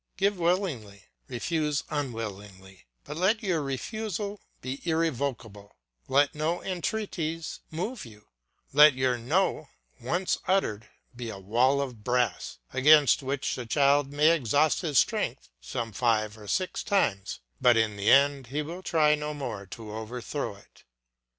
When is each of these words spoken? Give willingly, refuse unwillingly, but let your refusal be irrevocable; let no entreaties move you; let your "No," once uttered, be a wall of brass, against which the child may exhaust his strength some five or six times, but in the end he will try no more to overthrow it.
Give 0.17 0.39
willingly, 0.39 1.03
refuse 1.27 1.83
unwillingly, 1.91 2.87
but 3.03 3.17
let 3.17 3.43
your 3.43 3.61
refusal 3.61 4.41
be 4.59 4.81
irrevocable; 4.83 5.75
let 6.07 6.33
no 6.33 6.63
entreaties 6.63 7.59
move 7.69 8.03
you; 8.03 8.25
let 8.73 8.95
your 8.95 9.15
"No," 9.19 9.69
once 9.99 10.39
uttered, 10.47 10.87
be 11.15 11.29
a 11.29 11.37
wall 11.37 11.79
of 11.81 12.03
brass, 12.03 12.57
against 12.73 13.21
which 13.21 13.53
the 13.53 13.67
child 13.67 14.11
may 14.11 14.31
exhaust 14.31 14.81
his 14.81 14.97
strength 14.97 15.49
some 15.61 15.91
five 15.93 16.35
or 16.35 16.47
six 16.47 16.81
times, 16.83 17.39
but 17.61 17.77
in 17.77 17.95
the 17.95 18.09
end 18.09 18.47
he 18.47 18.63
will 18.63 18.81
try 18.81 19.13
no 19.13 19.35
more 19.35 19.67
to 19.67 19.93
overthrow 19.95 20.55
it. 20.55 20.83